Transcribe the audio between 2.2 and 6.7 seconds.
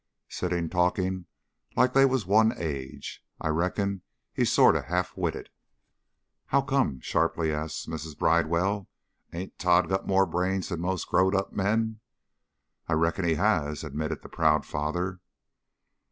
one age. I reckon he's sort of half witted." "How